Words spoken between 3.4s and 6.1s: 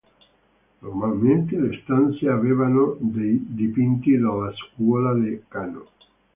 dipinti della scuola di Kano.